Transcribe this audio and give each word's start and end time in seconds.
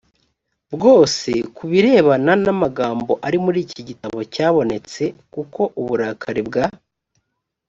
bwose 0.73 1.31
ku 1.55 1.63
birebana 1.71 2.31
n 2.43 2.45
amagambo 2.53 3.11
ari 3.27 3.37
muri 3.45 3.57
iki 3.65 3.81
gitabo 3.89 4.19
cyabonetse 4.33 5.03
kuko 5.33 5.61
uburakari 5.79 6.41
bwa 6.47 6.65